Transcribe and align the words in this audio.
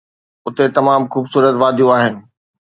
اتي 0.47 0.65
تمام 0.77 1.01
خوبصورت 1.11 1.55
واديون 1.61 1.91
آهن 1.97 2.15